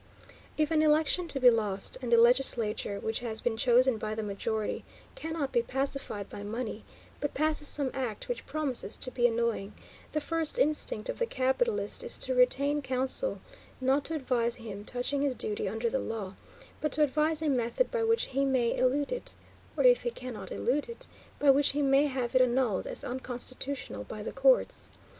If 0.57 0.71
an 0.71 0.81
election 0.81 1.27
be 1.27 1.51
lost, 1.51 1.95
and 2.01 2.11
the 2.11 2.17
legislature, 2.17 2.99
which 2.99 3.19
has 3.19 3.39
been 3.39 3.55
chosen 3.55 3.99
by 3.99 4.15
the 4.15 4.23
majority, 4.23 4.83
cannot 5.13 5.51
be 5.51 5.61
pacified 5.61 6.27
by 6.27 6.41
money, 6.41 6.83
but 7.19 7.35
passes 7.35 7.67
some 7.67 7.91
act 7.93 8.27
which 8.27 8.47
promises 8.47 8.97
to 8.97 9.11
be 9.11 9.27
annoying, 9.27 9.73
the 10.13 10.19
first 10.19 10.57
instinct 10.57 11.07
of 11.07 11.19
the 11.19 11.27
capitalist 11.27 12.03
is 12.03 12.17
to 12.17 12.33
retain 12.33 12.81
counsel, 12.81 13.41
not 13.79 14.03
to 14.05 14.15
advise 14.15 14.55
him 14.55 14.85
touching 14.85 15.21
his 15.21 15.35
duty 15.35 15.69
under 15.69 15.87
the 15.87 15.99
law, 15.99 16.33
but 16.79 16.93
to 16.93 17.01
devise 17.05 17.43
a 17.43 17.47
method 17.47 17.91
by 17.91 18.03
which 18.03 18.23
he 18.33 18.43
may 18.43 18.75
elude 18.75 19.11
it, 19.11 19.35
or, 19.77 19.83
if 19.83 20.01
he 20.01 20.09
cannot 20.09 20.51
elude 20.51 20.89
it, 20.89 21.05
by 21.37 21.51
which 21.51 21.73
he 21.73 21.83
may 21.83 22.07
have 22.07 22.33
it 22.33 22.41
annulled 22.41 22.87
as 22.87 23.03
unconstitutional 23.03 24.03
by 24.03 24.23
the 24.23 24.31
courts. 24.33 24.89